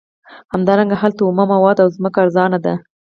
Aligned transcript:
همدارنګه 0.53 0.95
هلته 1.01 1.21
اومه 1.23 1.43
مواد 1.53 1.77
او 1.83 1.87
ځمکه 1.95 2.17
ارزانه 2.23 2.57
ده 2.65 2.73